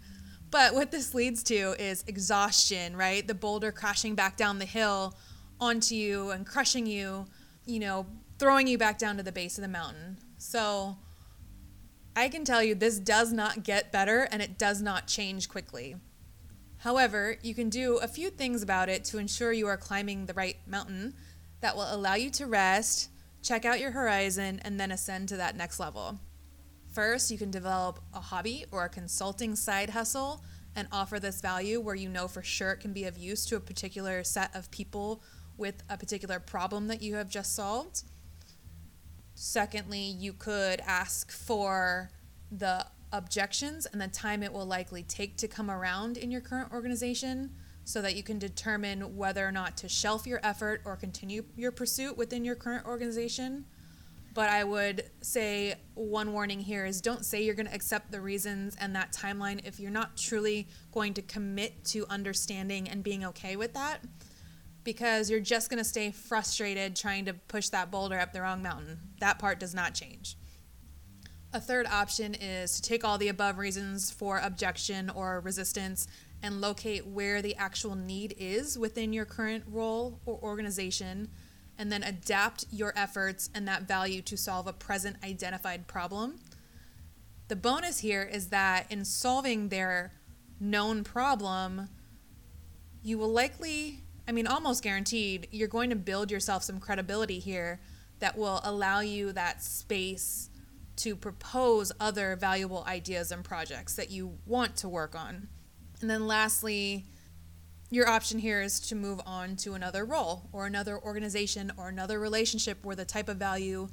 But 0.50 0.74
what 0.74 0.90
this 0.90 1.14
leads 1.14 1.44
to 1.44 1.74
is 1.78 2.02
exhaustion, 2.08 2.96
right? 2.96 3.26
The 3.26 3.34
boulder 3.34 3.70
crashing 3.70 4.16
back 4.16 4.36
down 4.36 4.58
the 4.58 4.64
hill 4.64 5.14
onto 5.60 5.94
you 5.94 6.30
and 6.30 6.44
crushing 6.44 6.84
you, 6.84 7.26
you 7.64 7.78
know, 7.78 8.06
throwing 8.40 8.66
you 8.66 8.76
back 8.76 8.98
down 8.98 9.16
to 9.18 9.22
the 9.22 9.30
base 9.30 9.56
of 9.56 9.62
the 9.62 9.68
mountain. 9.68 10.18
So, 10.36 10.96
I 12.16 12.28
can 12.28 12.44
tell 12.44 12.62
you 12.62 12.74
this 12.74 12.98
does 12.98 13.32
not 13.32 13.62
get 13.62 13.92
better 13.92 14.26
and 14.32 14.42
it 14.42 14.58
does 14.58 14.82
not 14.82 15.06
change 15.06 15.48
quickly. 15.48 15.94
However, 16.78 17.36
you 17.40 17.54
can 17.54 17.68
do 17.68 17.98
a 17.98 18.08
few 18.08 18.30
things 18.30 18.64
about 18.64 18.88
it 18.88 19.04
to 19.06 19.18
ensure 19.18 19.52
you 19.52 19.68
are 19.68 19.76
climbing 19.76 20.26
the 20.26 20.34
right 20.34 20.56
mountain 20.66 21.14
that 21.60 21.76
will 21.76 21.88
allow 21.88 22.14
you 22.14 22.30
to 22.30 22.46
rest, 22.46 23.10
check 23.44 23.64
out 23.64 23.78
your 23.78 23.92
horizon, 23.92 24.60
and 24.64 24.80
then 24.80 24.90
ascend 24.90 25.28
to 25.28 25.36
that 25.36 25.56
next 25.56 25.78
level. 25.78 26.18
First, 26.92 27.30
you 27.30 27.38
can 27.38 27.50
develop 27.50 28.00
a 28.12 28.20
hobby 28.20 28.64
or 28.72 28.84
a 28.84 28.88
consulting 28.88 29.54
side 29.54 29.90
hustle 29.90 30.42
and 30.74 30.88
offer 30.90 31.20
this 31.20 31.40
value 31.40 31.80
where 31.80 31.94
you 31.94 32.08
know 32.08 32.26
for 32.26 32.42
sure 32.42 32.72
it 32.72 32.80
can 32.80 32.92
be 32.92 33.04
of 33.04 33.18
use 33.18 33.44
to 33.46 33.56
a 33.56 33.60
particular 33.60 34.24
set 34.24 34.54
of 34.56 34.70
people 34.70 35.22
with 35.56 35.84
a 35.88 35.96
particular 35.96 36.40
problem 36.40 36.88
that 36.88 37.02
you 37.02 37.14
have 37.14 37.28
just 37.28 37.54
solved. 37.54 38.02
Secondly, 39.34 40.00
you 40.00 40.32
could 40.32 40.80
ask 40.80 41.30
for 41.30 42.10
the 42.50 42.86
objections 43.12 43.86
and 43.86 44.00
the 44.00 44.08
time 44.08 44.42
it 44.42 44.52
will 44.52 44.66
likely 44.66 45.02
take 45.02 45.36
to 45.36 45.46
come 45.46 45.70
around 45.70 46.16
in 46.16 46.30
your 46.30 46.40
current 46.40 46.72
organization 46.72 47.50
so 47.84 48.00
that 48.02 48.16
you 48.16 48.22
can 48.22 48.38
determine 48.38 49.16
whether 49.16 49.46
or 49.46 49.52
not 49.52 49.76
to 49.78 49.88
shelf 49.88 50.26
your 50.26 50.40
effort 50.42 50.80
or 50.84 50.96
continue 50.96 51.44
your 51.56 51.70
pursuit 51.70 52.16
within 52.16 52.44
your 52.44 52.54
current 52.54 52.86
organization. 52.86 53.66
But 54.32 54.48
I 54.48 54.64
would 54.64 55.10
say 55.20 55.76
one 55.94 56.32
warning 56.32 56.58
here 56.60 56.84
is 56.86 57.00
don't 57.00 57.24
say 57.24 57.44
you're 57.44 57.54
going 57.54 57.68
to 57.68 57.74
accept 57.74 58.10
the 58.10 58.20
reasons 58.20 58.76
and 58.80 58.96
that 58.96 59.12
timeline 59.12 59.64
if 59.64 59.78
you're 59.78 59.92
not 59.92 60.16
truly 60.16 60.66
going 60.92 61.14
to 61.14 61.22
commit 61.22 61.84
to 61.86 62.04
understanding 62.08 62.88
and 62.88 63.04
being 63.04 63.24
okay 63.26 63.54
with 63.54 63.74
that 63.74 64.00
because 64.82 65.30
you're 65.30 65.40
just 65.40 65.70
going 65.70 65.78
to 65.78 65.84
stay 65.84 66.10
frustrated 66.10 66.96
trying 66.96 67.24
to 67.26 67.32
push 67.32 67.68
that 67.68 67.90
boulder 67.90 68.18
up 68.18 68.32
the 68.32 68.40
wrong 68.40 68.62
mountain. 68.62 68.98
That 69.20 69.38
part 69.38 69.60
does 69.60 69.74
not 69.74 69.94
change. 69.94 70.36
A 71.52 71.60
third 71.60 71.86
option 71.86 72.34
is 72.34 72.74
to 72.74 72.82
take 72.82 73.04
all 73.04 73.16
the 73.16 73.28
above 73.28 73.58
reasons 73.58 74.10
for 74.10 74.38
objection 74.38 75.10
or 75.10 75.40
resistance 75.40 76.08
and 76.44 76.60
locate 76.60 77.06
where 77.06 77.40
the 77.40 77.56
actual 77.56 77.96
need 77.96 78.34
is 78.38 78.78
within 78.78 79.12
your 79.12 79.24
current 79.24 79.64
role 79.66 80.20
or 80.26 80.38
organization, 80.42 81.30
and 81.78 81.90
then 81.90 82.02
adapt 82.02 82.66
your 82.70 82.92
efforts 82.94 83.48
and 83.54 83.66
that 83.66 83.88
value 83.88 84.22
to 84.22 84.36
solve 84.36 84.66
a 84.66 84.72
present 84.72 85.16
identified 85.24 85.88
problem. 85.88 86.38
The 87.48 87.56
bonus 87.56 87.98
here 87.98 88.22
is 88.22 88.48
that 88.48 88.92
in 88.92 89.04
solving 89.04 89.70
their 89.70 90.12
known 90.60 91.02
problem, 91.02 91.88
you 93.02 93.18
will 93.18 93.32
likely 93.32 94.04
I 94.26 94.32
mean, 94.32 94.46
almost 94.46 94.82
guaranteed, 94.82 95.48
you're 95.50 95.68
going 95.68 95.90
to 95.90 95.96
build 95.96 96.30
yourself 96.30 96.62
some 96.62 96.80
credibility 96.80 97.40
here 97.40 97.80
that 98.20 98.38
will 98.38 98.60
allow 98.64 99.00
you 99.00 99.32
that 99.32 99.62
space 99.62 100.48
to 100.96 101.14
propose 101.14 101.92
other 102.00 102.34
valuable 102.36 102.84
ideas 102.86 103.30
and 103.30 103.44
projects 103.44 103.96
that 103.96 104.10
you 104.10 104.38
want 104.46 104.76
to 104.76 104.88
work 104.88 105.14
on. 105.14 105.48
And 106.00 106.10
then 106.10 106.26
lastly, 106.26 107.06
your 107.90 108.08
option 108.08 108.38
here 108.38 108.60
is 108.60 108.80
to 108.80 108.94
move 108.94 109.20
on 109.24 109.56
to 109.56 109.74
another 109.74 110.04
role 110.04 110.48
or 110.52 110.66
another 110.66 110.98
organization 110.98 111.72
or 111.76 111.88
another 111.88 112.18
relationship 112.18 112.84
where 112.84 112.96
the 112.96 113.04
type 113.04 113.28
of 113.28 113.36
value 113.36 113.88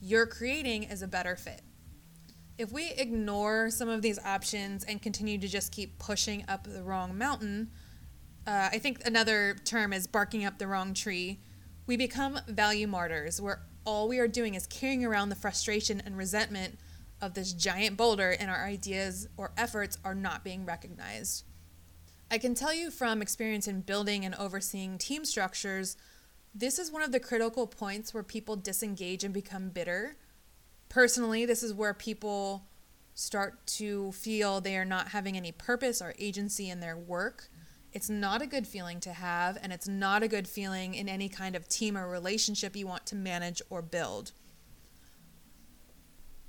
you're 0.00 0.26
creating 0.26 0.84
is 0.84 1.02
a 1.02 1.08
better 1.08 1.36
fit. 1.36 1.62
If 2.58 2.70
we 2.72 2.90
ignore 2.90 3.70
some 3.70 3.88
of 3.88 4.02
these 4.02 4.18
options 4.18 4.84
and 4.84 5.00
continue 5.00 5.38
to 5.38 5.48
just 5.48 5.72
keep 5.72 5.98
pushing 5.98 6.44
up 6.48 6.64
the 6.64 6.82
wrong 6.82 7.16
mountain, 7.16 7.70
uh, 8.46 8.68
I 8.72 8.78
think 8.78 9.04
another 9.06 9.56
term 9.64 9.92
is 9.92 10.06
barking 10.06 10.44
up 10.44 10.58
the 10.58 10.66
wrong 10.66 10.94
tree. 10.94 11.40
We 11.86 11.96
become 11.96 12.38
value 12.46 12.86
martyrs, 12.86 13.40
where 13.40 13.62
all 13.84 14.08
we 14.08 14.18
are 14.18 14.28
doing 14.28 14.54
is 14.54 14.66
carrying 14.66 15.04
around 15.04 15.30
the 15.30 15.34
frustration 15.34 16.02
and 16.04 16.16
resentment 16.16 16.78
of 17.20 17.34
this 17.34 17.52
giant 17.52 17.96
boulder, 17.96 18.30
and 18.30 18.50
our 18.50 18.64
ideas 18.64 19.28
or 19.36 19.52
efforts 19.56 19.98
are 20.04 20.14
not 20.14 20.44
being 20.44 20.64
recognized. 20.64 21.44
I 22.30 22.38
can 22.38 22.54
tell 22.54 22.72
you 22.72 22.90
from 22.90 23.22
experience 23.22 23.66
in 23.66 23.80
building 23.80 24.24
and 24.24 24.34
overseeing 24.36 24.98
team 24.98 25.24
structures, 25.24 25.96
this 26.54 26.78
is 26.78 26.90
one 26.90 27.02
of 27.02 27.12
the 27.12 27.20
critical 27.20 27.66
points 27.66 28.14
where 28.14 28.22
people 28.22 28.56
disengage 28.56 29.24
and 29.24 29.34
become 29.34 29.68
bitter. 29.68 30.16
Personally, 30.88 31.44
this 31.44 31.62
is 31.62 31.74
where 31.74 31.94
people 31.94 32.66
start 33.14 33.66
to 33.66 34.12
feel 34.12 34.60
they 34.60 34.76
are 34.76 34.84
not 34.84 35.08
having 35.08 35.36
any 35.36 35.52
purpose 35.52 36.00
or 36.00 36.14
agency 36.18 36.70
in 36.70 36.80
their 36.80 36.96
work. 36.96 37.48
It's 37.92 38.08
not 38.08 38.42
a 38.42 38.46
good 38.46 38.66
feeling 38.66 39.00
to 39.00 39.12
have, 39.12 39.58
and 39.60 39.72
it's 39.72 39.88
not 39.88 40.22
a 40.22 40.28
good 40.28 40.46
feeling 40.46 40.94
in 40.94 41.08
any 41.08 41.28
kind 41.28 41.56
of 41.56 41.68
team 41.68 41.98
or 41.98 42.08
relationship 42.08 42.76
you 42.76 42.86
want 42.86 43.06
to 43.06 43.16
manage 43.16 43.60
or 43.68 43.82
build. 43.82 44.32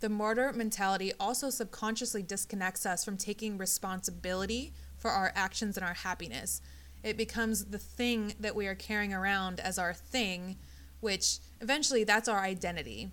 The 0.02 0.10
martyr 0.10 0.52
mentality 0.52 1.14
also 1.20 1.52
subconsciously 1.52 2.24
disconnects 2.24 2.88
us 2.88 3.06
from 3.06 3.18
taking 3.18 3.60
responsibility 3.60 4.74
for 4.98 5.12
our 5.12 5.32
actions 5.36 5.78
and 5.78 5.86
our 5.86 5.94
happiness. 5.94 6.60
It 7.04 7.18
becomes 7.18 7.66
the 7.66 7.78
thing 7.78 8.34
that 8.40 8.56
we 8.56 8.66
are 8.66 8.74
carrying 8.74 9.14
around 9.14 9.60
as 9.60 9.78
our 9.78 9.94
thing, 9.94 10.58
which 11.02 11.38
eventually 11.62 12.04
that's 12.04 12.28
our 12.28 12.40
identity. 12.40 13.12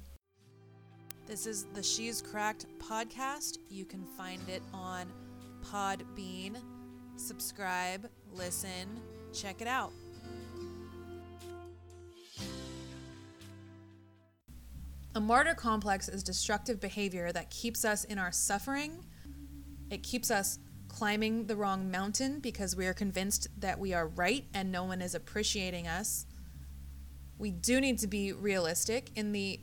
This 1.26 1.46
is 1.46 1.66
the 1.74 1.82
She's 1.82 2.22
Cracked 2.22 2.64
podcast. 2.78 3.58
You 3.68 3.84
can 3.84 4.06
find 4.16 4.40
it 4.48 4.62
on 4.72 5.12
Podbean. 5.70 6.56
Subscribe, 7.16 8.08
listen, 8.32 8.98
check 9.34 9.60
it 9.60 9.68
out. 9.68 9.92
A 15.14 15.20
martyr 15.20 15.54
complex 15.54 16.08
is 16.08 16.22
destructive 16.22 16.80
behavior 16.80 17.32
that 17.32 17.50
keeps 17.50 17.84
us 17.84 18.04
in 18.04 18.18
our 18.18 18.30
suffering. 18.30 19.04
It 19.90 20.02
keeps 20.02 20.30
us 20.30 20.58
climbing 20.88 21.46
the 21.46 21.56
wrong 21.56 21.90
mountain 21.90 22.40
because 22.40 22.76
we 22.76 22.86
are 22.86 22.94
convinced 22.94 23.48
that 23.58 23.78
we 23.78 23.94
are 23.94 24.08
right 24.08 24.44
and 24.52 24.70
no 24.70 24.84
one 24.84 25.00
is 25.00 25.14
appreciating 25.14 25.88
us. 25.88 26.26
We 27.38 27.50
do 27.50 27.80
need 27.80 27.98
to 27.98 28.06
be 28.06 28.32
realistic 28.32 29.10
in 29.14 29.32
the 29.32 29.60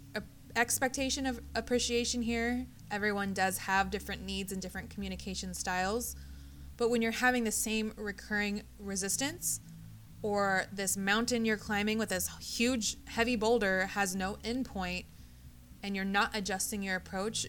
expectation 0.56 1.26
of 1.26 1.40
appreciation 1.54 2.22
here. 2.22 2.66
Everyone 2.90 3.34
does 3.34 3.60
have 3.60 3.92
different 3.92 4.24
needs 4.24 4.52
and 4.52 4.62
different 4.62 4.90
communication 4.90 5.54
styles. 5.54 6.16
But 6.78 6.90
when 6.90 7.02
you're 7.02 7.12
having 7.12 7.44
the 7.44 7.52
same 7.52 7.94
recurring 7.98 8.64
resistance, 8.80 9.60
or 10.22 10.66
this 10.72 10.98
mountain 10.98 11.46
you're 11.46 11.58
climbing 11.58 11.98
with 11.98 12.10
this 12.10 12.30
huge, 12.40 12.98
heavy 13.06 13.36
boulder 13.36 13.86
has 13.88 14.16
no 14.16 14.38
endpoint, 14.44 15.06
and 15.86 15.96
you're 15.96 16.04
not 16.04 16.36
adjusting 16.36 16.82
your 16.82 16.96
approach, 16.96 17.46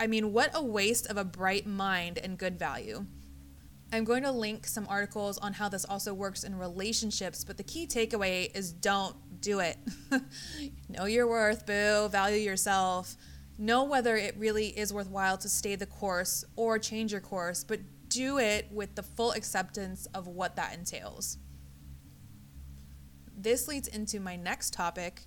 I 0.00 0.08
mean, 0.08 0.32
what 0.32 0.50
a 0.52 0.60
waste 0.60 1.06
of 1.06 1.16
a 1.16 1.24
bright 1.24 1.64
mind 1.64 2.18
and 2.18 2.36
good 2.36 2.58
value. 2.58 3.06
I'm 3.92 4.02
going 4.02 4.24
to 4.24 4.32
link 4.32 4.66
some 4.66 4.84
articles 4.88 5.38
on 5.38 5.52
how 5.52 5.68
this 5.68 5.84
also 5.84 6.12
works 6.12 6.42
in 6.42 6.58
relationships, 6.58 7.44
but 7.44 7.56
the 7.56 7.62
key 7.62 7.86
takeaway 7.86 8.54
is 8.56 8.72
don't 8.72 9.14
do 9.40 9.60
it. 9.60 9.76
know 10.88 11.04
your 11.04 11.28
worth, 11.28 11.64
boo, 11.64 12.08
value 12.08 12.38
yourself. 12.38 13.16
Know 13.58 13.84
whether 13.84 14.16
it 14.16 14.34
really 14.38 14.66
is 14.66 14.92
worthwhile 14.92 15.38
to 15.38 15.48
stay 15.48 15.76
the 15.76 15.86
course 15.86 16.44
or 16.56 16.80
change 16.80 17.12
your 17.12 17.20
course, 17.20 17.62
but 17.62 17.78
do 18.08 18.38
it 18.38 18.66
with 18.72 18.96
the 18.96 19.04
full 19.04 19.30
acceptance 19.32 20.06
of 20.14 20.26
what 20.26 20.56
that 20.56 20.74
entails. 20.74 21.38
This 23.36 23.68
leads 23.68 23.86
into 23.86 24.18
my 24.18 24.34
next 24.34 24.72
topic 24.72 25.26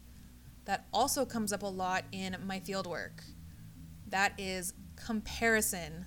that 0.65 0.87
also 0.93 1.25
comes 1.25 1.53
up 1.53 1.63
a 1.63 1.67
lot 1.67 2.05
in 2.11 2.35
my 2.43 2.59
fieldwork. 2.59 3.21
That 4.07 4.33
is 4.37 4.73
comparison, 4.95 6.05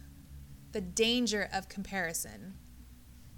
the 0.72 0.80
danger 0.80 1.48
of 1.52 1.68
comparison. 1.68 2.54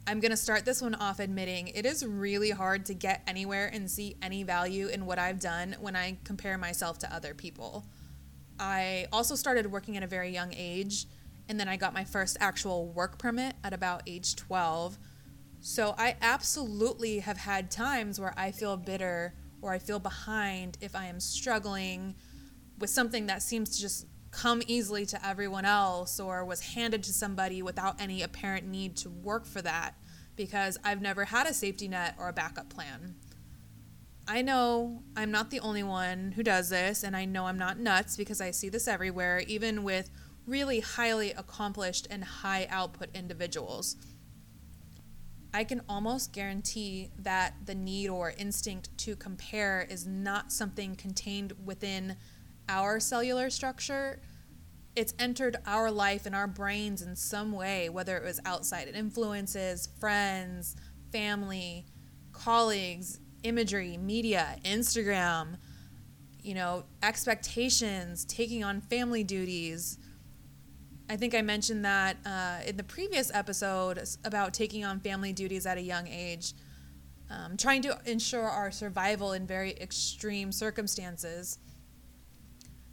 I'm 0.06 0.18
going 0.18 0.30
to 0.30 0.36
start 0.36 0.64
this 0.64 0.82
one 0.82 0.94
off 0.94 1.20
admitting 1.20 1.68
it 1.68 1.86
is 1.86 2.04
really 2.04 2.50
hard 2.50 2.86
to 2.86 2.94
get 2.94 3.22
anywhere 3.26 3.70
and 3.72 3.90
see 3.90 4.16
any 4.22 4.42
value 4.42 4.88
in 4.88 5.06
what 5.06 5.18
I've 5.18 5.38
done 5.38 5.76
when 5.80 5.94
I 5.94 6.18
compare 6.24 6.58
myself 6.58 6.98
to 7.00 7.14
other 7.14 7.34
people. 7.34 7.84
I 8.58 9.06
also 9.12 9.34
started 9.34 9.70
working 9.70 9.96
at 9.96 10.02
a 10.02 10.06
very 10.06 10.30
young 10.30 10.52
age, 10.54 11.06
and 11.48 11.60
then 11.60 11.68
I 11.68 11.76
got 11.76 11.94
my 11.94 12.04
first 12.04 12.36
actual 12.40 12.88
work 12.88 13.18
permit 13.18 13.54
at 13.62 13.72
about 13.72 14.02
age 14.06 14.36
12. 14.36 14.98
So 15.60 15.94
I 15.96 16.16
absolutely 16.20 17.20
have 17.20 17.38
had 17.38 17.70
times 17.70 18.18
where 18.18 18.34
I 18.36 18.50
feel 18.50 18.76
bitter 18.76 19.34
or 19.62 19.72
I 19.72 19.78
feel 19.78 19.98
behind 19.98 20.78
if 20.80 20.94
I 20.94 21.06
am 21.06 21.20
struggling 21.20 22.14
with 22.78 22.90
something 22.90 23.26
that 23.26 23.42
seems 23.42 23.70
to 23.76 23.80
just 23.80 24.06
come 24.30 24.62
easily 24.66 25.04
to 25.06 25.26
everyone 25.26 25.64
else 25.64 26.20
or 26.20 26.44
was 26.44 26.60
handed 26.60 27.02
to 27.02 27.12
somebody 27.12 27.62
without 27.62 28.00
any 28.00 28.22
apparent 28.22 28.66
need 28.66 28.96
to 28.96 29.10
work 29.10 29.44
for 29.44 29.60
that 29.62 29.94
because 30.36 30.78
I've 30.84 31.02
never 31.02 31.26
had 31.26 31.46
a 31.46 31.52
safety 31.52 31.88
net 31.88 32.14
or 32.18 32.28
a 32.28 32.32
backup 32.32 32.70
plan. 32.70 33.16
I 34.26 34.42
know 34.42 35.02
I'm 35.16 35.32
not 35.32 35.50
the 35.50 35.60
only 35.60 35.82
one 35.82 36.32
who 36.32 36.44
does 36.44 36.70
this, 36.70 37.02
and 37.02 37.16
I 37.16 37.24
know 37.24 37.46
I'm 37.46 37.58
not 37.58 37.80
nuts 37.80 38.16
because 38.16 38.40
I 38.40 38.52
see 38.52 38.68
this 38.68 38.86
everywhere, 38.86 39.42
even 39.46 39.82
with 39.82 40.10
really 40.46 40.80
highly 40.80 41.32
accomplished 41.32 42.06
and 42.10 42.22
high 42.22 42.68
output 42.70 43.08
individuals. 43.12 43.96
I 45.52 45.64
can 45.64 45.82
almost 45.88 46.32
guarantee 46.32 47.10
that 47.18 47.54
the 47.64 47.74
need 47.74 48.08
or 48.08 48.32
instinct 48.38 48.96
to 48.98 49.16
compare 49.16 49.86
is 49.88 50.06
not 50.06 50.52
something 50.52 50.94
contained 50.94 51.54
within 51.64 52.16
our 52.68 53.00
cellular 53.00 53.50
structure, 53.50 54.20
it's 54.94 55.14
entered 55.18 55.56
our 55.66 55.90
life 55.90 56.26
and 56.26 56.34
our 56.34 56.46
brains 56.46 57.02
in 57.02 57.16
some 57.16 57.52
way, 57.52 57.88
whether 57.88 58.16
it 58.16 58.24
was 58.24 58.40
outside 58.44 58.88
it 58.88 58.94
influences, 58.94 59.88
friends, 59.98 60.76
family, 61.12 61.86
colleagues, 62.32 63.18
imagery, 63.42 63.96
media, 63.96 64.56
Instagram, 64.64 65.56
you 66.42 66.54
know, 66.54 66.84
expectations, 67.02 68.24
taking 68.24 68.64
on 68.64 68.80
family 68.80 69.24
duties. 69.24 69.98
I 71.10 71.16
think 71.16 71.34
I 71.34 71.42
mentioned 71.42 71.84
that 71.84 72.18
uh, 72.24 72.58
in 72.64 72.76
the 72.76 72.84
previous 72.84 73.32
episode 73.34 74.00
about 74.24 74.54
taking 74.54 74.84
on 74.84 75.00
family 75.00 75.32
duties 75.32 75.66
at 75.66 75.76
a 75.76 75.80
young 75.80 76.06
age, 76.06 76.54
um, 77.28 77.56
trying 77.56 77.82
to 77.82 77.98
ensure 78.06 78.48
our 78.48 78.70
survival 78.70 79.32
in 79.32 79.44
very 79.44 79.72
extreme 79.72 80.52
circumstances. 80.52 81.58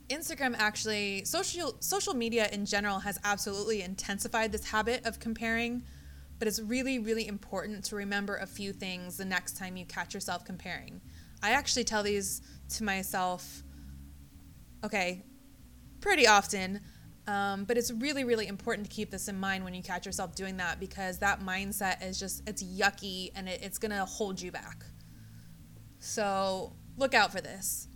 Instagram 0.09 0.55
actually 0.57 1.25
social 1.25 1.75
social 1.79 2.15
media 2.15 2.49
in 2.51 2.65
general 2.65 2.97
has 2.97 3.19
absolutely 3.23 3.83
intensified 3.83 4.51
this 4.51 4.65
habit 4.65 5.05
of 5.05 5.19
comparing, 5.19 5.83
but 6.39 6.47
it's 6.47 6.59
really 6.59 6.97
really 6.97 7.27
important 7.27 7.83
to 7.85 7.95
remember 7.95 8.37
a 8.37 8.47
few 8.47 8.73
things 8.73 9.17
the 9.17 9.25
next 9.25 9.57
time 9.57 9.77
you 9.77 9.85
catch 9.85 10.15
yourself 10.15 10.43
comparing. 10.43 11.01
I 11.43 11.51
actually 11.51 11.83
tell 11.83 12.01
these 12.01 12.41
to 12.69 12.83
myself 12.83 13.61
okay, 14.83 15.23
pretty 16.01 16.25
often. 16.25 16.81
Um, 17.27 17.65
but 17.65 17.77
it's 17.77 17.91
really, 17.91 18.23
really 18.23 18.47
important 18.47 18.89
to 18.89 18.95
keep 18.95 19.11
this 19.11 19.27
in 19.27 19.37
mind 19.37 19.65
when 19.65 19.73
you 19.73 19.83
catch 19.83 20.05
yourself 20.05 20.33
doing 20.33 20.57
that 20.57 20.79
because 20.79 21.19
that 21.19 21.41
mindset 21.41 22.01
is 22.01 22.17
just, 22.17 22.47
it's 22.47 22.63
yucky 22.63 23.31
and 23.35 23.49
it, 23.49 23.59
it's 23.61 23.77
going 23.77 23.91
to 23.91 24.05
hold 24.05 24.41
you 24.41 24.49
back. 24.49 24.85
So 25.99 26.73
look 26.95 27.13
out 27.13 27.33
for 27.33 27.41
this. 27.41 27.89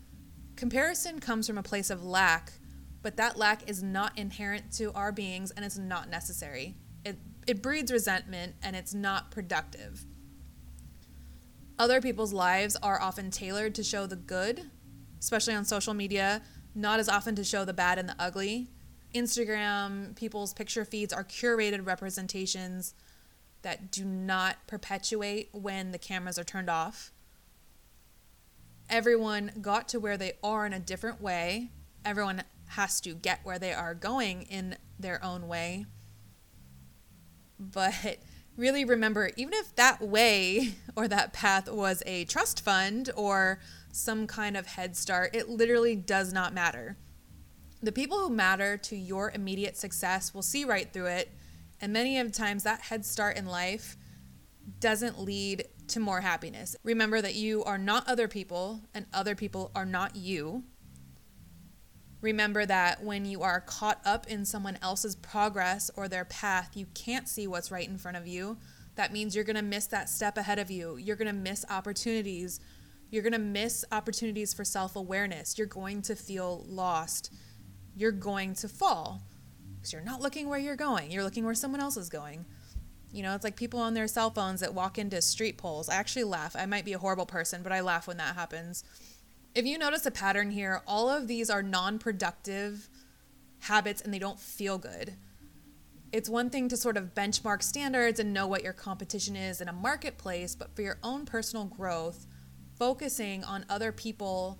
Comparison 0.57 1.19
comes 1.19 1.47
from 1.47 1.57
a 1.57 1.63
place 1.63 1.89
of 1.89 2.03
lack, 2.03 2.51
but 3.01 3.15
that 3.17 3.38
lack 3.38 3.69
is 3.69 3.81
not 3.81 4.17
inherent 4.17 4.71
to 4.73 4.91
our 4.93 5.13
beings 5.13 5.51
and 5.51 5.63
it's 5.63 5.77
not 5.77 6.09
necessary. 6.09 6.75
It, 7.05 7.17
it 7.47 7.63
breeds 7.63 7.91
resentment 7.91 8.55
and 8.61 8.75
it's 8.75 8.93
not 8.93 9.31
productive. 9.31 10.05
Other 11.79 12.01
people's 12.01 12.33
lives 12.33 12.75
are 12.83 13.01
often 13.01 13.31
tailored 13.31 13.73
to 13.75 13.83
show 13.83 14.05
the 14.05 14.17
good, 14.17 14.69
especially 15.19 15.55
on 15.55 15.63
social 15.63 15.93
media, 15.93 16.41
not 16.75 17.00
as 17.00 17.09
often 17.09 17.33
to 17.35 17.43
show 17.43 17.63
the 17.65 17.73
bad 17.73 17.97
and 17.97 18.09
the 18.09 18.15
ugly. 18.19 18.69
Instagram, 19.13 20.15
people's 20.15 20.53
picture 20.53 20.85
feeds 20.85 21.13
are 21.13 21.23
curated 21.23 21.85
representations 21.85 22.93
that 23.61 23.91
do 23.91 24.03
not 24.05 24.57
perpetuate 24.67 25.49
when 25.51 25.91
the 25.91 25.97
cameras 25.97 26.39
are 26.39 26.43
turned 26.43 26.69
off 26.69 27.11
everyone 28.91 29.51
got 29.61 29.87
to 29.87 29.99
where 29.99 30.17
they 30.17 30.33
are 30.43 30.65
in 30.65 30.73
a 30.73 30.79
different 30.79 31.21
way. 31.21 31.69
Everyone 32.03 32.43
has 32.67 32.99
to 33.01 33.15
get 33.15 33.39
where 33.43 33.57
they 33.57 33.73
are 33.73 33.95
going 33.95 34.43
in 34.43 34.75
their 34.99 35.23
own 35.23 35.47
way. 35.47 35.85
But 37.57 38.17
really 38.57 38.83
remember, 38.83 39.31
even 39.37 39.53
if 39.53 39.73
that 39.75 40.01
way 40.01 40.75
or 40.95 41.07
that 41.07 41.33
path 41.33 41.71
was 41.71 42.03
a 42.05 42.25
trust 42.25 42.63
fund 42.63 43.09
or 43.15 43.59
some 43.91 44.27
kind 44.27 44.57
of 44.57 44.67
head 44.67 44.95
start, 44.95 45.33
it 45.33 45.49
literally 45.49 45.95
does 45.95 46.33
not 46.33 46.53
matter. 46.53 46.97
The 47.83 47.91
people 47.91 48.19
who 48.19 48.29
matter 48.29 48.77
to 48.77 48.95
your 48.95 49.31
immediate 49.31 49.75
success 49.75 50.33
will 50.33 50.43
see 50.43 50.65
right 50.65 50.91
through 50.91 51.07
it. 51.07 51.31
And 51.79 51.91
many 51.91 52.19
of 52.19 52.31
times, 52.31 52.63
that 52.63 52.81
head 52.81 53.05
start 53.05 53.38
in 53.38 53.47
life 53.47 53.97
doesn't 54.79 55.19
lead 55.19 55.65
to 55.88 56.00
more 56.00 56.21
happiness. 56.21 56.75
Remember 56.83 57.21
that 57.21 57.35
you 57.35 57.63
are 57.63 57.77
not 57.77 58.07
other 58.07 58.27
people 58.27 58.81
and 58.93 59.05
other 59.13 59.35
people 59.35 59.71
are 59.75 59.85
not 59.85 60.15
you. 60.15 60.63
Remember 62.21 62.67
that 62.67 63.03
when 63.03 63.25
you 63.25 63.41
are 63.41 63.61
caught 63.61 64.00
up 64.05 64.27
in 64.27 64.45
someone 64.45 64.77
else's 64.83 65.15
progress 65.15 65.89
or 65.95 66.07
their 66.07 66.25
path, 66.25 66.71
you 66.75 66.85
can't 66.93 67.27
see 67.27 67.47
what's 67.47 67.71
right 67.71 67.88
in 67.88 67.97
front 67.97 68.15
of 68.15 68.27
you. 68.27 68.57
That 68.95 69.11
means 69.11 69.35
you're 69.35 69.43
going 69.43 69.55
to 69.55 69.63
miss 69.63 69.88
that 69.88 70.07
step 70.07 70.38
ahead 70.38 70.59
of 70.59 70.69
you. 70.69 70.97
You're 70.97 71.15
going 71.15 71.27
to 71.27 71.33
miss 71.33 71.65
opportunities. 71.69 72.59
You're 73.09 73.23
going 73.23 73.33
to 73.33 73.39
miss 73.39 73.83
opportunities 73.91 74.53
for 74.53 74.63
self 74.63 74.95
awareness. 74.95 75.57
You're 75.57 75.65
going 75.67 76.03
to 76.03 76.15
feel 76.15 76.63
lost. 76.69 77.33
You're 77.95 78.12
going 78.12 78.55
to 78.55 78.67
fall 78.67 79.21
because 79.75 79.93
you're 79.93 80.01
not 80.01 80.21
looking 80.21 80.48
where 80.48 80.60
you're 80.60 80.75
going. 80.75 81.12
You're 81.12 81.24
looking 81.24 81.43
where 81.43 81.55
someone 81.55 81.81
else 81.81 81.98
is 81.98 82.10
going. 82.10 82.45
You 83.12 83.24
know, 83.24 83.36
it's 83.36 83.43
like 83.43 83.55
people 83.55 83.79
on 83.79 83.93
their 83.93 84.07
cell 84.07 84.29
phones 84.29 84.62
that 84.62 84.74
walk 84.74 84.98
into 84.98 85.21
street 85.21 85.57
poles. 85.57 85.89
I 85.89 85.95
actually 85.95 86.24
laugh. 86.24 86.55
I 86.57 86.65
might 86.65 86.86
be 86.86 86.93
a 86.93 87.00
horrible 87.00 87.25
person, 87.25 87.63
but 87.63 87.71
I 87.71 87.81
laugh 87.81 88.07
when 88.07 88.17
that 88.17 88.36
happens. 88.36 88.83
If 89.53 89.65
you 89.65 89.77
notice 89.77 90.05
a 90.05 90.12
pattern 90.12 90.51
here, 90.51 90.81
all 90.88 91.10
of 91.10 91.27
these 91.27 91.50
are 91.50 91.62
non 91.62 92.00
productive 92.00 92.88
habits 93.60 94.01
and 94.01 94.13
they 94.13 94.19
don't 94.19 94.39
feel 94.39 94.77
good. 94.77 95.15
It's 96.12 96.29
one 96.29 96.50
thing 96.50 96.67
to 96.69 96.77
sort 96.77 96.98
of 96.98 97.13
benchmark 97.13 97.63
standards 97.63 98.19
and 98.19 98.33
know 98.33 98.48
what 98.48 98.63
your 98.63 98.74
competition 98.74 99.36
is 99.36 99.62
in 99.62 99.67
a 99.67 99.74
marketplace, 99.74 100.55
but 100.55 100.75
for 100.75 100.81
your 100.81 100.98
own 101.03 101.25
personal 101.25 101.65
growth, 101.65 102.27
focusing 102.77 103.43
on 103.43 103.65
other 103.69 103.91
people 103.91 104.60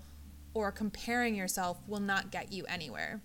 or 0.54 0.72
comparing 0.72 1.34
yourself 1.34 1.82
will 1.86 2.00
not 2.00 2.30
get 2.30 2.52
you 2.52 2.64
anywhere. 2.66 3.22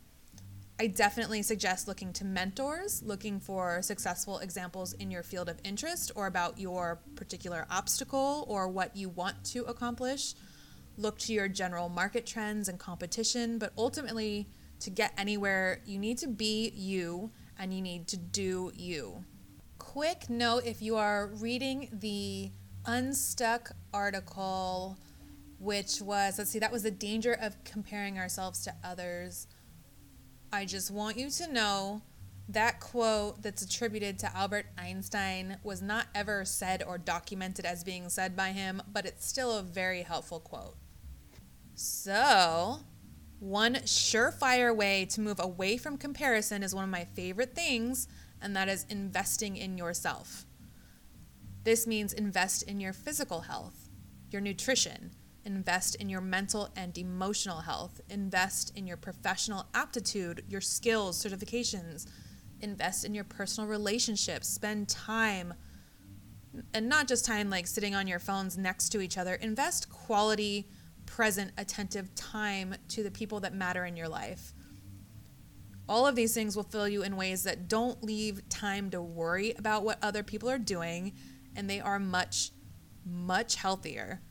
I 0.80 0.88
definitely 0.88 1.42
suggest 1.42 1.88
looking 1.88 2.14
to 2.14 2.26
mentors, 2.26 3.02
looking 3.02 3.40
for 3.40 3.82
successful 3.82 4.38
examples 4.40 4.94
in 4.94 5.10
your 5.10 5.24
field 5.24 5.50
of 5.50 5.60
interest 5.64 6.12
or 6.16 6.28
about 6.28 6.60
your 6.60 7.00
particular 7.16 7.66
obstacle 7.72 8.46
or 8.48 8.68
what 8.68 8.96
you 8.96 9.10
want 9.10 9.44
to 9.46 9.64
accomplish. 9.64 10.36
Look 10.96 11.18
to 11.20 11.34
your 11.34 11.48
general 11.48 11.90
market 11.90 12.28
trends 12.28 12.70
and 12.70 12.78
competition, 12.78 13.58
but 13.58 13.74
ultimately, 13.76 14.50
to 14.82 14.92
get 14.92 15.14
anywhere, 15.18 15.82
you 15.86 15.98
need 15.98 16.20
to 16.20 16.28
be 16.28 16.72
you 16.76 17.32
and 17.58 17.74
you 17.74 17.82
need 17.82 18.08
to 18.10 18.18
do 18.18 18.72
you. 18.76 19.24
Quick 19.80 20.30
note 20.30 20.64
if 20.66 20.82
you 20.82 20.96
are 20.96 21.32
reading 21.40 21.90
the 21.92 22.52
Unstuck 22.86 23.72
article, 23.94 24.98
which 25.60 26.02
was, 26.02 26.38
let's 26.38 26.52
see, 26.52 26.60
that 26.60 26.72
was 26.72 26.84
the 26.84 26.92
danger 26.92 27.34
of 27.34 27.64
comparing 27.64 28.18
ourselves 28.18 28.64
to 28.66 28.74
others. 28.84 29.48
I 30.52 30.66
just 30.66 30.92
want 30.92 31.18
you 31.18 31.30
to 31.30 31.52
know 31.52 32.02
that 32.50 32.80
quote 32.80 33.42
that's 33.42 33.62
attributed 33.62 34.18
to 34.20 34.36
Albert 34.36 34.68
Einstein 34.78 35.58
was 35.64 35.82
not 35.82 36.08
ever 36.16 36.46
said 36.46 36.82
or 36.88 36.98
documented 36.98 37.66
as 37.66 37.84
being 37.84 38.08
said 38.10 38.36
by 38.36 38.50
him, 38.50 38.82
but 38.92 39.06
it's 39.06 39.28
still 39.28 39.58
a 39.58 39.62
very 39.62 40.04
helpful 40.04 40.40
quote. 40.40 40.76
So, 41.76 42.80
one 43.40 43.76
surefire 43.76 44.76
way 44.76 45.06
to 45.06 45.22
move 45.22 45.40
away 45.40 45.78
from 45.78 45.98
comparison 45.98 46.64
is 46.64 46.74
one 46.74 46.86
of 46.86 46.90
my 46.90 47.06
favorite 47.14 47.54
things, 47.54 48.08
and 48.42 48.56
that 48.56 48.70
is 48.70 48.86
investing 48.90 49.58
in 49.58 49.78
yourself. 49.78 50.46
This 51.64 51.86
means 51.86 52.14
invest 52.14 52.64
in 52.64 52.80
your 52.80 52.94
physical 52.94 53.42
health, 53.42 53.90
your 54.32 54.42
nutrition, 54.42 55.12
invest 55.48 55.96
in 55.96 56.10
your 56.10 56.22
mental 56.22 56.70
and 56.76 56.96
emotional 56.98 57.62
health, 57.62 58.02
invest 58.10 58.74
in 58.76 58.86
your 58.86 58.98
professional 58.98 59.66
aptitude, 59.74 60.44
your 60.50 60.62
skills, 60.62 61.24
certifications, 61.24 62.06
invest 62.60 63.06
in 63.06 63.16
your 63.16 63.24
personal 63.24 63.68
relationships, 63.68 64.48
spend 64.48 64.90
time 64.90 65.54
and 66.74 66.90
not 66.90 67.08
just 67.08 67.26
time 67.26 67.50
like 67.50 67.66
sitting 67.66 67.96
on 67.96 68.08
your 68.08 68.20
phones 68.20 68.58
next 68.58 68.90
to 68.90 69.00
each 69.00 69.18
other, 69.18 69.36
invest 69.36 69.90
quality 69.90 70.68
present, 71.06 71.52
attentive 71.58 72.14
time 72.16 72.76
to 72.90 73.02
the 73.02 73.12
people 73.12 73.40
that 73.40 73.54
matter 73.54 73.86
in 73.86 73.96
your 73.96 74.10
life. 74.10 74.54
All 75.88 76.06
of 76.06 76.16
these 76.16 76.34
things 76.34 76.58
will 76.58 76.64
fill 76.64 76.90
you 76.90 77.04
in 77.04 77.16
ways 77.16 77.44
that 77.44 77.70
don't 77.70 78.04
leave 78.04 78.50
time 78.50 78.90
to 78.90 79.02
worry 79.02 79.54
about 79.58 79.84
what 79.84 80.04
other 80.04 80.24
people 80.24 80.50
are 80.50 80.58
doing, 80.58 81.14
and 81.56 81.70
they 81.70 81.80
are 81.80 82.00
much, 82.00 82.52
much 83.06 83.56
healthier. 83.56 84.22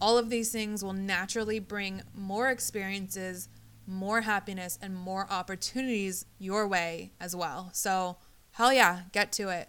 All 0.00 0.16
of 0.16 0.30
these 0.30 0.52
things 0.52 0.84
will 0.84 0.92
naturally 0.92 1.58
bring 1.58 2.02
more 2.14 2.50
experiences, 2.50 3.48
more 3.86 4.20
happiness, 4.20 4.78
and 4.80 4.94
more 4.94 5.26
opportunities 5.30 6.24
your 6.38 6.68
way 6.68 7.12
as 7.20 7.34
well. 7.34 7.70
So, 7.72 8.18
hell 8.52 8.72
yeah, 8.72 9.02
get 9.12 9.32
to 9.32 9.48
it. 9.48 9.68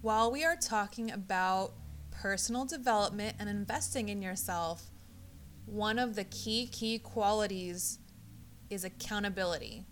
While 0.00 0.30
we 0.30 0.44
are 0.44 0.56
talking 0.56 1.10
about 1.10 1.72
personal 2.10 2.64
development 2.64 3.36
and 3.38 3.48
investing 3.48 4.08
in 4.08 4.22
yourself, 4.22 4.90
one 5.66 5.98
of 5.98 6.14
the 6.14 6.24
key, 6.24 6.66
key 6.66 6.98
qualities 6.98 7.98
is 8.70 8.84
accountability. 8.84 9.84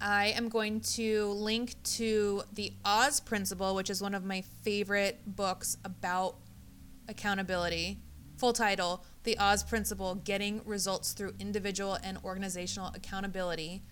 I 0.00 0.26
am 0.36 0.48
going 0.48 0.80
to 0.80 1.28
link 1.28 1.82
to 1.94 2.42
the 2.52 2.72
Oz 2.84 3.20
Principle, 3.20 3.74
which 3.74 3.88
is 3.88 4.02
one 4.02 4.14
of 4.14 4.24
my 4.24 4.42
favorite 4.62 5.20
books 5.24 5.76
about 5.84 6.36
accountability. 7.08 7.98
Full 8.36 8.52
title 8.52 9.04
The 9.22 9.38
Oz 9.38 9.62
Principle 9.62 10.16
Getting 10.16 10.62
Results 10.64 11.12
Through 11.12 11.34
Individual 11.38 11.98
and 12.02 12.18
Organizational 12.24 12.92
Accountability. 12.94 13.82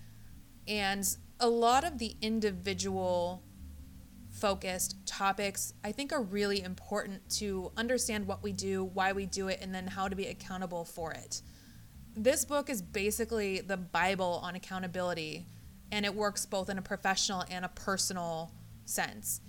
And 0.67 1.05
a 1.39 1.47
lot 1.47 1.83
of 1.83 1.97
the 1.97 2.15
individual 2.21 3.43
focused 4.31 4.97
topics 5.05 5.73
I 5.83 5.91
think 5.91 6.11
are 6.11 6.21
really 6.21 6.61
important 6.61 7.29
to 7.37 7.71
understand 7.77 8.25
what 8.25 8.43
we 8.43 8.51
do, 8.51 8.83
why 8.83 9.13
we 9.13 9.25
do 9.25 9.47
it, 9.47 9.59
and 9.61 9.73
then 9.73 9.87
how 9.87 10.07
to 10.07 10.15
be 10.15 10.25
accountable 10.27 10.85
for 10.85 11.13
it. 11.13 11.41
This 12.15 12.43
book 12.45 12.69
is 12.69 12.81
basically 12.81 13.61
the 13.61 13.77
Bible 13.77 14.39
on 14.43 14.55
accountability, 14.55 15.45
and 15.91 16.05
it 16.05 16.13
works 16.13 16.45
both 16.45 16.69
in 16.69 16.77
a 16.77 16.81
professional 16.81 17.43
and 17.49 17.63
a 17.63 17.69
personal 17.69 18.51
sense. 18.85 19.41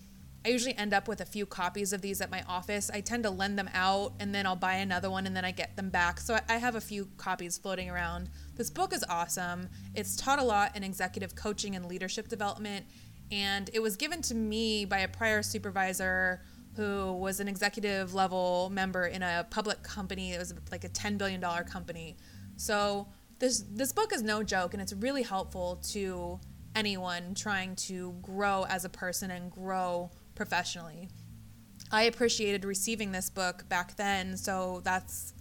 I 0.44 0.50
usually 0.50 0.76
end 0.76 0.92
up 0.92 1.08
with 1.08 1.22
a 1.22 1.24
few 1.24 1.46
copies 1.46 1.94
of 1.94 2.02
these 2.02 2.20
at 2.20 2.30
my 2.30 2.42
office. 2.46 2.90
I 2.92 3.00
tend 3.00 3.22
to 3.22 3.30
lend 3.30 3.58
them 3.58 3.70
out 3.72 4.12
and 4.20 4.34
then 4.34 4.46
I'll 4.46 4.56
buy 4.56 4.74
another 4.74 5.10
one 5.10 5.26
and 5.26 5.34
then 5.34 5.44
I 5.44 5.52
get 5.52 5.74
them 5.74 5.88
back. 5.88 6.20
So 6.20 6.38
I 6.48 6.56
have 6.58 6.74
a 6.74 6.82
few 6.82 7.08
copies 7.16 7.56
floating 7.56 7.88
around. 7.88 8.28
This 8.54 8.68
book 8.68 8.92
is 8.92 9.02
awesome. 9.08 9.70
It's 9.94 10.16
taught 10.16 10.38
a 10.38 10.44
lot 10.44 10.76
in 10.76 10.84
executive 10.84 11.34
coaching 11.34 11.76
and 11.76 11.86
leadership 11.86 12.28
development 12.28 12.84
and 13.32 13.70
it 13.72 13.80
was 13.80 13.96
given 13.96 14.20
to 14.22 14.34
me 14.34 14.84
by 14.84 14.98
a 14.98 15.08
prior 15.08 15.42
supervisor 15.42 16.42
who 16.76 17.12
was 17.14 17.40
an 17.40 17.48
executive 17.48 18.12
level 18.12 18.68
member 18.70 19.06
in 19.06 19.22
a 19.22 19.46
public 19.48 19.82
company. 19.82 20.34
It 20.34 20.38
was 20.38 20.52
like 20.70 20.84
a 20.84 20.90
$10 20.90 21.16
billion 21.16 21.40
company. 21.64 22.18
So 22.56 23.08
this 23.38 23.64
this 23.72 23.92
book 23.92 24.12
is 24.12 24.22
no 24.22 24.42
joke 24.42 24.74
and 24.74 24.82
it's 24.82 24.92
really 24.92 25.22
helpful 25.22 25.76
to 25.92 26.38
anyone 26.74 27.34
trying 27.34 27.76
to 27.76 28.14
grow 28.20 28.66
as 28.68 28.84
a 28.84 28.88
person 28.88 29.30
and 29.30 29.50
grow 29.50 30.10
professionally. 30.34 31.08
I 31.90 32.04
appreciated 32.04 32.64
receiving 32.64 33.12
this 33.12 33.30
book 33.30 33.68
back 33.68 33.96
then, 33.96 34.36
so 34.36 34.80
that's 34.84 35.34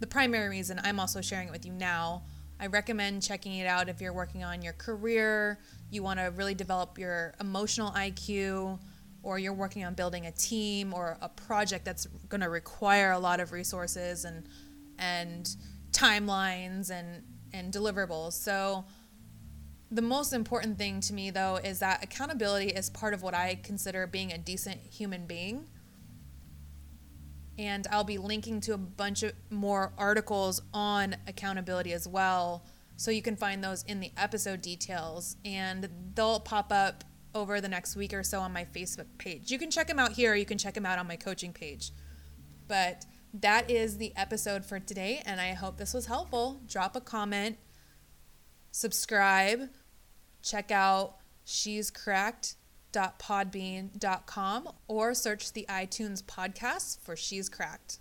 the 0.00 0.06
primary 0.06 0.48
reason 0.48 0.80
I'm 0.82 0.98
also 0.98 1.20
sharing 1.20 1.48
it 1.48 1.52
with 1.52 1.66
you 1.66 1.72
now. 1.72 2.22
I 2.58 2.66
recommend 2.66 3.22
checking 3.22 3.54
it 3.54 3.66
out 3.66 3.88
if 3.88 4.00
you're 4.00 4.12
working 4.12 4.44
on 4.44 4.60
your 4.60 4.74
career, 4.74 5.58
you 5.90 6.02
want 6.02 6.18
to 6.18 6.26
really 6.26 6.54
develop 6.54 6.98
your 6.98 7.34
emotional 7.40 7.90
IQ, 7.92 8.78
or 9.22 9.38
you're 9.38 9.54
working 9.54 9.84
on 9.84 9.94
building 9.94 10.26
a 10.26 10.32
team 10.32 10.94
or 10.94 11.16
a 11.20 11.28
project 11.28 11.84
that's 11.84 12.06
going 12.28 12.40
to 12.40 12.48
require 12.48 13.12
a 13.12 13.18
lot 13.18 13.40
of 13.40 13.52
resources 13.52 14.24
and 14.24 14.46
and 14.98 15.56
timelines 15.92 16.90
and 16.90 17.22
and 17.52 17.72
deliverables. 17.72 18.32
So 18.32 18.84
the 19.90 20.02
most 20.02 20.32
important 20.32 20.78
thing 20.78 21.00
to 21.00 21.12
me 21.12 21.30
though 21.30 21.56
is 21.56 21.80
that 21.80 22.02
accountability 22.02 22.68
is 22.68 22.90
part 22.90 23.12
of 23.12 23.22
what 23.22 23.34
I 23.34 23.58
consider 23.62 24.06
being 24.06 24.32
a 24.32 24.38
decent 24.38 24.80
human 24.90 25.26
being. 25.26 25.68
And 27.58 27.86
I'll 27.90 28.04
be 28.04 28.16
linking 28.16 28.60
to 28.62 28.74
a 28.74 28.78
bunch 28.78 29.22
of 29.22 29.32
more 29.50 29.92
articles 29.98 30.62
on 30.72 31.16
accountability 31.26 31.92
as 31.92 32.08
well 32.08 32.64
so 32.96 33.10
you 33.10 33.22
can 33.22 33.34
find 33.34 33.64
those 33.64 33.82
in 33.84 34.00
the 34.00 34.12
episode 34.18 34.60
details, 34.60 35.36
and 35.42 35.88
they'll 36.14 36.38
pop 36.38 36.70
up 36.70 37.02
over 37.34 37.58
the 37.58 37.68
next 37.68 37.96
week 37.96 38.12
or 38.12 38.22
so 38.22 38.40
on 38.40 38.52
my 38.52 38.66
Facebook 38.74 39.06
page. 39.16 39.50
You 39.50 39.58
can 39.58 39.70
check 39.70 39.86
them 39.86 39.98
out 39.98 40.12
here, 40.12 40.34
you 40.34 40.44
can 40.44 40.58
check 40.58 40.74
them 40.74 40.84
out 40.84 40.98
on 40.98 41.06
my 41.06 41.16
coaching 41.16 41.54
page. 41.54 41.92
But 42.68 43.06
that 43.32 43.70
is 43.70 43.96
the 43.96 44.12
episode 44.16 44.66
for 44.66 44.78
today, 44.78 45.22
and 45.24 45.40
I 45.40 45.54
hope 45.54 45.78
this 45.78 45.94
was 45.94 46.06
helpful. 46.06 46.60
Drop 46.66 46.94
a 46.94 47.00
comment, 47.00 47.56
subscribe, 48.70 49.70
check 50.42 50.70
out 50.70 51.16
She's 51.44 51.90
Cracked.podbean.com 51.90 54.68
or 54.88 55.14
search 55.14 55.52
the 55.52 55.66
iTunes 55.68 56.22
podcast 56.22 57.00
for 57.00 57.16
She's 57.16 57.48
Cracked. 57.48 57.98